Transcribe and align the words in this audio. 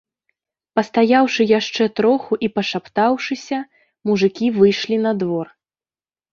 Пастаяўшы 0.79 1.41
яшчэ 1.59 1.83
троху 1.99 2.33
і 2.49 2.51
пашаптаўшыся, 2.57 3.61
мужыкі 4.11 4.53
выйшлі 4.59 5.03
на 5.07 5.11
двор. 5.25 5.47